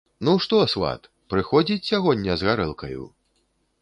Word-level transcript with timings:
Ну, 0.27 0.33
што, 0.45 0.61
сват, 0.73 1.03
прыходзіць 1.33 1.79
сягоння 1.91 2.33
з 2.43 2.51
гарэлкаю? 2.51 3.03